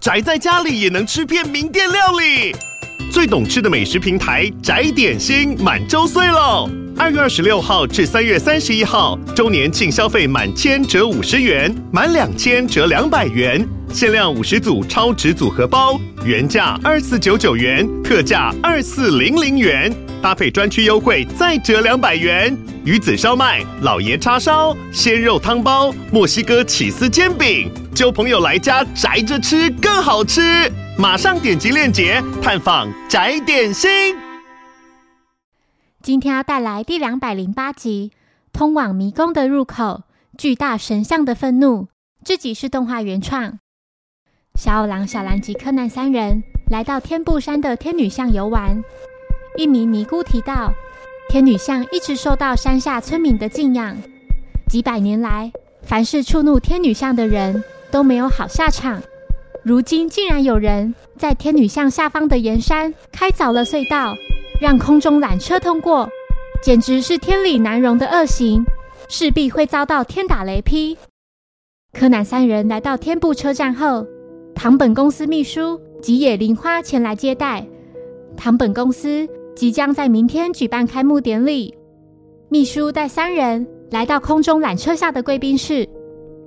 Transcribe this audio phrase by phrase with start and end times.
[0.00, 2.54] 宅在家里也能吃遍名店料理。
[3.10, 6.70] 最懂吃的美食平台宅点心满周岁喽！
[6.96, 19.92] 二月二十六号至三月三十一号，周年庆消费满千折五十元，满两千折两百元，限量五十组超值组合包，原价二四九九元，特价二四零零元，
[20.22, 22.56] 搭配专区优惠再折两百元。
[22.84, 30.70] 鱼子烧麦、老爷叉烧、鲜肉汤包、墨西哥起司煎饼，交朋友来家宅着吃更好吃。
[30.96, 33.90] 马上点击链接探访宅点心。
[36.02, 38.12] 今天要带来第两百零八集
[38.52, 40.02] 《通往迷宫的入口：
[40.36, 41.84] 巨大神像的愤怒》。
[42.24, 43.58] 这集是动画原创。
[44.58, 48.82] 小五郎、小兰及柯南三人来到天布山的天女像游玩。
[49.56, 50.72] 一名尼姑提到，
[51.28, 53.96] 天女像一直受到山下村民的敬仰，
[54.68, 57.62] 几百年来，凡是触怒天女像的人
[57.92, 59.00] 都没有好下场。
[59.62, 64.16] 如今竟然有人在天女像下方的岩山开凿了隧道，
[64.60, 66.08] 让空中缆车通过，
[66.60, 68.66] 简直是天理难容的恶行，
[69.08, 70.98] 势必会遭到天打雷劈。
[71.92, 74.04] 柯南三人来到天部车站后，
[74.58, 77.64] 堂本公司秘书吉野玲花前来接待。
[78.36, 81.72] 堂本公司即将在明天举办开幕典礼，
[82.48, 85.88] 秘书带三人来到空中缆车下的贵宾室，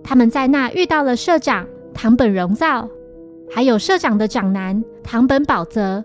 [0.03, 2.86] 他们在那遇到了社长堂本荣造。
[3.50, 6.03] 还有社长的长男堂本宝泽，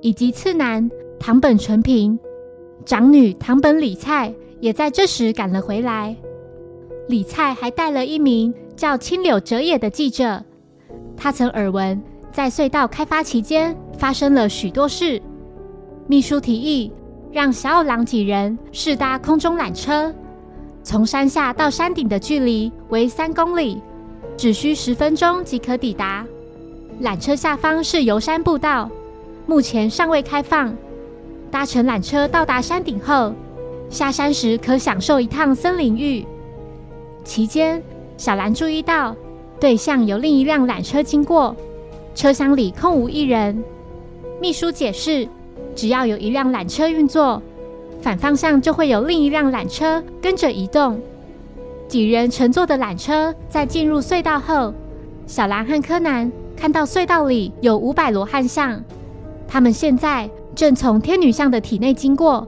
[0.00, 2.18] 以及次男堂本纯平，
[2.84, 6.16] 长女堂本李菜也在这时赶了回来。
[7.06, 10.42] 李菜还带了一名叫青柳哲也的记者，
[11.16, 12.00] 他曾耳闻
[12.32, 15.20] 在隧道开发期间发生了许多事。
[16.06, 16.92] 秘书提议
[17.32, 20.14] 让小奥郎几人试搭空中缆车，
[20.82, 23.80] 从山下到山顶的距离为三公里，
[24.36, 26.24] 只需十分钟即可抵达。
[27.02, 28.88] 缆车下方是游山步道，
[29.46, 30.74] 目前尚未开放。
[31.50, 33.32] 搭乘缆车到达山顶后，
[33.88, 36.26] 下山时可享受一趟森林浴。
[37.24, 37.82] 期间，
[38.16, 39.16] 小兰注意到
[39.60, 41.54] 对向有另一辆缆车经过，
[42.14, 43.62] 车厢里空无一人。
[44.40, 45.26] 秘书解释，
[45.74, 47.40] 只要有一辆缆车运作，
[48.02, 51.00] 反方向就会有另一辆缆车跟着移动。
[51.88, 54.74] 几人乘坐的缆车在进入隧道后，
[55.26, 56.30] 小兰和柯南。
[56.56, 58.80] 看到隧道里有五百罗汉像，
[59.48, 62.46] 他们现在正从天女像的体内经过，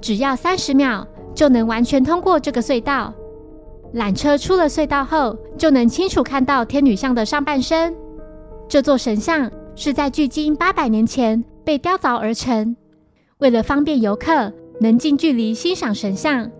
[0.00, 3.12] 只要三十秒就能完全通过这个隧道。
[3.94, 7.94] 缆车出了隧道后，就能清楚看到天女像的上半身。
[8.68, 12.76] 这座神像是在距今八百年前被雕凿而成。
[13.38, 16.50] 为了方便游客能近距离欣赏神像，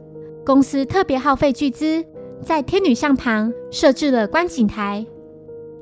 [0.45, 2.03] 公司特别耗费巨资，
[2.43, 5.05] 在天女像旁设置了观景台。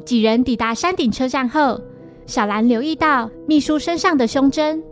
[0.05, 1.81] 几人抵达山顶车站后，
[2.27, 4.83] 小兰留意到秘书身上的胸针。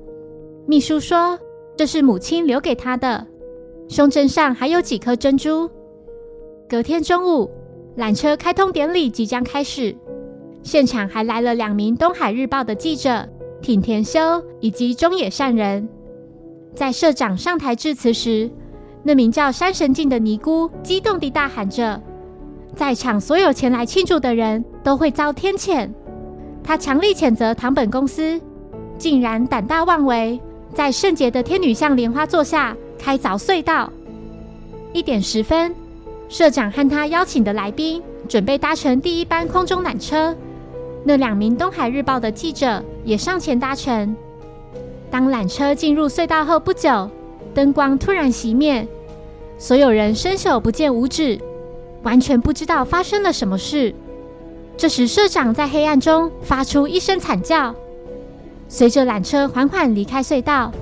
[0.67, 1.39] 秘书说
[1.77, 3.27] ：“这是母亲留给她的，
[3.89, 5.69] 胸针上还有几颗珍珠。”
[6.67, 7.51] 隔天中午，
[7.99, 9.95] 缆车开通典礼即将开始，
[10.63, 13.29] 现场还来了两名《东海日报》的记者
[13.61, 15.87] 挺田修以及中野善人。
[16.75, 18.51] 在社长上台致辞时，
[19.03, 22.01] 那名叫山神镜的尼姑激动地大喊着。
[22.75, 25.89] 在场所有前来庆祝的人都会遭天谴。
[26.65, 28.41] 他强力谴责堂本公司
[28.97, 30.41] 竟然胆大妄为，
[30.73, 33.93] 在圣洁的天女像莲花座下开凿隧道。
[34.95, 35.75] 一点十分，
[36.29, 40.35] 社长和他邀请的来宾准备搭乘第一班空中缆车。
[41.05, 44.17] 那两名《东海日报》的记者也上前搭乘。
[45.11, 47.09] 当缆车进入隧道后不久，
[47.55, 48.87] 灯光突然熄灭，
[49.59, 51.39] 所有人伸手不见五指。
[52.03, 53.95] 完全不知道发生了什么事。
[54.77, 57.75] 这时，社长在黑暗中发出一声惨叫。
[58.69, 60.73] 随着缆车缓缓离开隧道，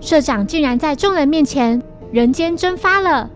[0.00, 1.80] 社长竟然在众人面前
[2.10, 3.30] 人间蒸发了。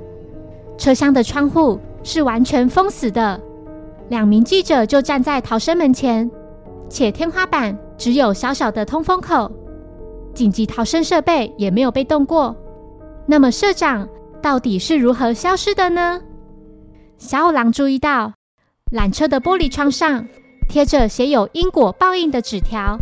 [0.81, 3.39] 车厢的窗户是完全封死的，
[4.09, 6.29] 两名记者就站在逃生门前，
[6.89, 9.53] 且天花板只有小小的通风口，
[10.33, 12.57] 紧急逃生设备也没有被动过。
[13.27, 14.09] 那么，社长
[14.41, 16.23] 到底是如何消失的呢？
[17.19, 18.33] 小五郎注意到，
[18.91, 20.27] 缆车的玻璃窗上
[20.67, 22.97] 贴着写有因果报应的纸条。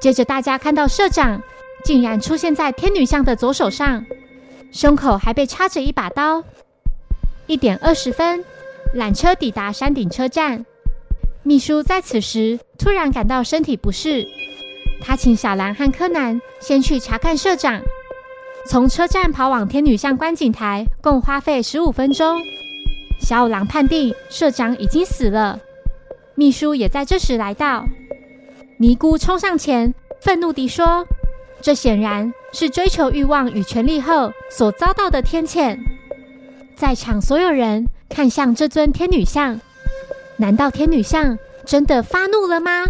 [0.00, 1.42] 接着，大家看到社长
[1.84, 4.06] 竟然出现在天女像的左手上，
[4.70, 6.42] 胸口还被插着一把刀。
[7.46, 8.42] 一点二十分，
[8.94, 10.64] 缆车抵达山顶车站。
[11.42, 14.26] 秘书在此时突然感到身体不适，
[15.02, 17.82] 他请小兰和柯南先去查看社长。
[18.66, 22.40] 从车站跑往天女像观景台，共花费十五分钟。
[23.20, 25.60] 小五郎判定社长已经死了。
[26.34, 27.84] 秘书也在这时来到。
[28.78, 31.06] 尼姑冲上前，愤怒地说
[31.60, 35.78] ：“这显然是追求欲望与权力后所遭到的天谴。”
[36.76, 39.60] 在场所有人看向这尊天女像，
[40.36, 42.84] 难道天女像真的发怒了吗？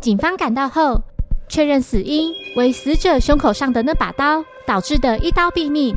[0.00, 1.00] 警方赶到后，
[1.48, 5.96] 确认死因为死者胸口上的那把刀导致的一刀毙命，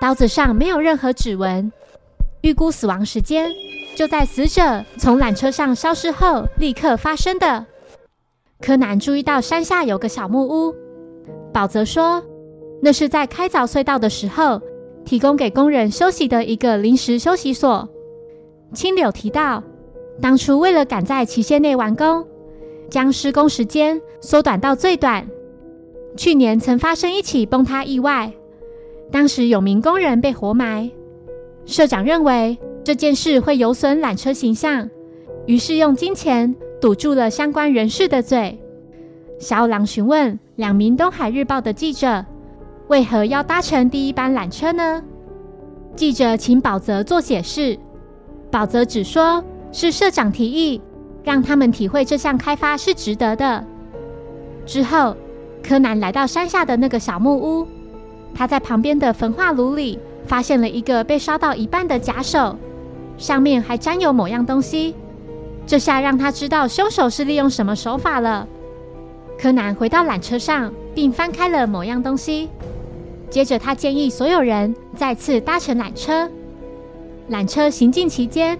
[0.00, 1.70] 刀子上没有任何指纹，
[2.40, 3.52] 预估死亡时间
[3.94, 7.66] 就在死者从缆车上消失后立刻发生的。
[8.60, 10.74] 柯南注意到山下有个小木屋，
[11.52, 12.24] 宝泽说
[12.80, 14.60] 那是在开凿隧道的时候
[15.08, 17.88] 提供给工人休息的一个临时休息所。
[18.74, 19.62] 青柳提到，
[20.20, 22.26] 当初为了赶在期限内完工。
[22.90, 25.26] 将施工时间缩短到最短。
[26.16, 28.32] 去年曾发生一起崩塌意外，
[29.10, 30.90] 当时有名工人被活埋。
[31.64, 34.88] 社长认为这件事会有损缆车形象，
[35.46, 38.58] 于是用金钱堵住了相关人士的嘴。
[39.38, 42.24] 小狼询问两名《东海日报》的记者，
[42.88, 45.02] 为何要搭乘第一班缆车呢？
[45.94, 47.78] 记者请宝泽做解释，
[48.50, 50.80] 宝泽只说是社长提议。
[51.24, 53.62] 让他们体会这项开发是值得的。
[54.64, 55.14] 之后，
[55.62, 57.66] 柯南来到山下的那个小木屋，
[58.34, 62.56] 他在旁边的焚化炉里发现了一个被烧到一半的假手，
[63.18, 64.94] 上面还沾有某样东西。
[65.66, 68.48] 这下让他知道凶手是利用什么手法了。
[69.38, 72.48] 柯南回到缆车上，并翻开了某样东西。
[73.30, 76.28] 接着，他建议所有人再次搭乘缆车。
[77.30, 78.58] 缆车行进期间。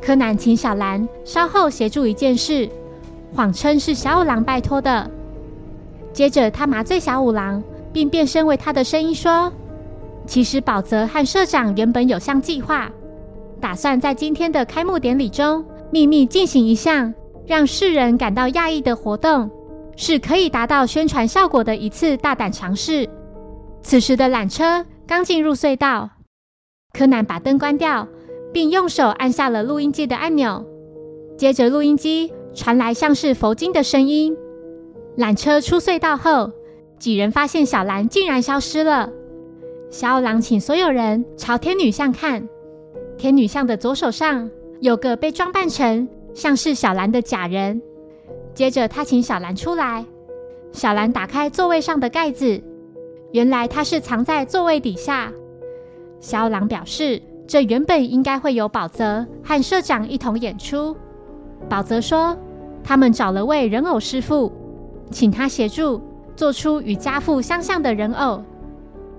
[0.00, 2.68] 柯南请小兰稍后协助一件事，
[3.36, 5.08] 谎称是小五郎拜托的。
[6.12, 7.62] 接着，他麻醉小五郎，
[7.92, 9.52] 并变身为他的声音说
[10.26, 12.90] ：“其实宝泽和社长原本有项计划，
[13.60, 17.14] 打算在今天的开幕典礼中秘密进行一项
[17.46, 19.48] 让世人感到讶异的活动，
[19.96, 23.08] 是可以达到宣传效果的一次大胆尝试。”
[23.82, 26.10] 此时的缆车刚进入隧道，
[26.92, 28.08] 柯南把灯关掉。
[28.52, 30.62] 并用手按下了录音机的按钮，
[31.38, 34.36] 接着录音机传来像是佛经的声音。
[35.16, 36.52] 缆车出隧道后，
[36.98, 39.10] 几人发现小兰竟然消失了。
[39.88, 42.46] 小二郎请所有人朝天女像看，
[43.16, 44.50] 天女像的左手上
[44.82, 47.80] 有个被装扮成像是小兰的假人。
[48.52, 50.04] 接着他请小兰出来，
[50.72, 52.62] 小兰打开座位上的盖子，
[53.32, 55.32] 原来他是藏在座位底下。
[56.20, 57.20] 小五郎表示。
[57.44, 60.96] 这原本应该会有宝泽和社长一同演出。
[61.68, 62.34] 宝泽说，
[62.82, 64.50] 他们找了位人偶师傅，
[65.10, 66.00] 请他协助
[66.34, 68.42] 做出与家父相像的人偶。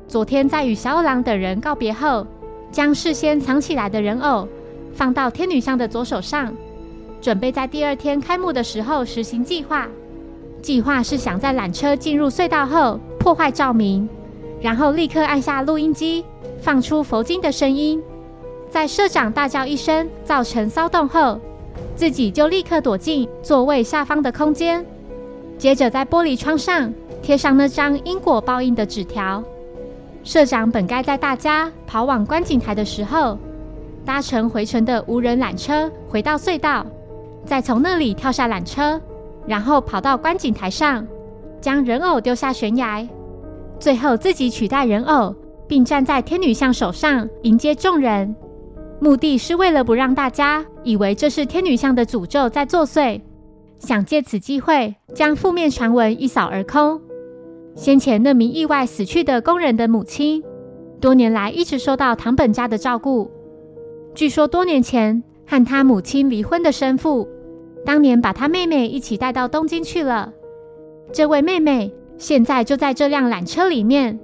[0.08, 2.26] 昨天在与小五郎等人告别后，
[2.72, 4.48] 将事先藏起来的人偶
[4.94, 6.52] 放到天女像的左手上，
[7.22, 9.88] 准备在第二天开幕的时候实行计划。
[10.62, 14.10] 计划是想在缆车进入隧道后破坏照明，
[14.62, 16.26] 然后立刻按下录音机，
[16.60, 18.04] 放出佛经的声音。
[18.70, 21.40] 在社长大叫一声，造成骚动后，
[21.96, 24.86] 自己就立刻躲进座位下方的空间。
[25.58, 29.42] 接着在玻璃窗上贴上那张因果报应的纸条。
[30.26, 33.38] 社长本该在大家跑往观景台的时候，
[34.04, 36.86] 搭乘回程的无人缆车回到隧道，
[37.46, 39.00] 再从那里跳下缆车，
[39.48, 41.08] 然后跑到观景台上，
[41.64, 43.08] 将人偶丢下悬崖，
[43.80, 45.34] 最后自己取代人偶，
[45.66, 48.36] 并站在天女像手上迎接众人。
[49.00, 53.22] 目的是为了不让大家以为这是天女像的诅咒在作祟，
[53.80, 57.00] 想借此机会将负面传闻一扫而空。
[57.76, 60.44] 先前那名意外死去的工人的母亲，
[61.00, 63.32] 多年来一直受到堂本家的照顾。
[64.14, 67.26] 据说多年前和他母亲离婚的生父，
[67.86, 70.34] 当年把他妹妹一起带到东京去了。
[71.14, 74.20] 这位妹妹现在就在这辆缆车里面。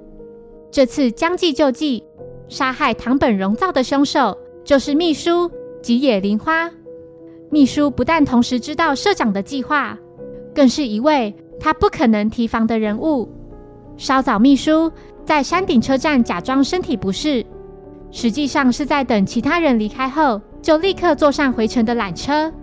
[0.71, 2.03] 这次将计就计，
[2.47, 4.35] 杀害唐本荣造的凶手。
[4.65, 5.49] 就是秘书
[5.81, 6.69] 吉野玲花。
[7.49, 9.97] 秘书不但同时知道社长的计划，
[10.53, 13.27] 更是一位他不可能提防的人物。
[13.97, 14.91] 稍早，秘书
[15.25, 17.43] 在山顶车站假装身体不适，
[18.11, 22.53] 实际上是在等其他人离开后，就立刻坐上回程的缆车。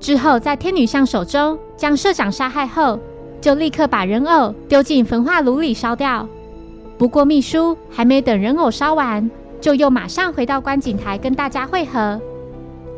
[0.00, 2.98] 之后，在天女像手中将社长杀害后，
[3.40, 6.28] 就立刻把人偶丢进焚化炉里烧掉。
[6.98, 9.30] 不过，秘书还没等人偶烧完。
[9.58, 12.20] 就又马上回到观景台跟大家会合，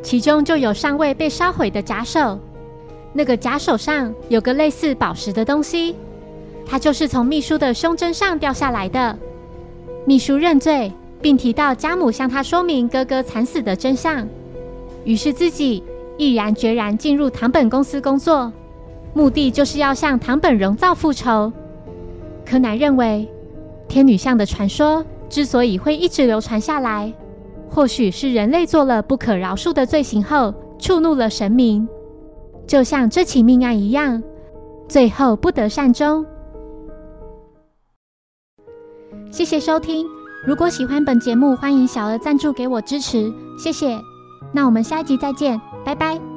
[0.03, 2.39] 其中就有尚未被烧毁的假手。
[3.13, 5.95] 那个假手上有个类似宝石的东西，
[6.67, 9.17] 它就是从秘书的胸针上掉下来的。
[10.05, 10.93] 秘书认罪，
[11.23, 14.27] 并提到家母向他说明哥哥惨死的真相，
[15.05, 15.83] 于是自己
[16.19, 18.53] 毅然决然进入堂本公司工作，
[19.15, 21.53] 目的就是要向堂本荣造复仇。
[22.45, 23.29] 柯南认为，
[23.89, 27.13] 天女像的传说之所以会一直流传下来，
[27.69, 31.87] 或许是人类做了不可饶恕的罪行后，触怒了神明，
[32.67, 34.23] 就像这起命案一样，
[34.89, 36.25] 最后不得善终。
[39.31, 40.07] 谢谢收听，
[40.47, 43.99] 如果喜欢本节目，欢迎小额赞助给我支持，谢谢。
[44.53, 46.28] 那我们下一集再见，拜拜。